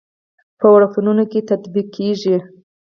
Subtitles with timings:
[0.59, 2.35] په وړکتونونو کې تطبیقېږي.